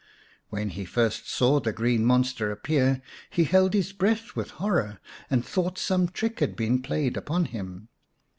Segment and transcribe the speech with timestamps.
[0.49, 5.45] When he first saw the green monster appear he held his breath with horror, and
[5.45, 7.87] thought some trick had been played upon him.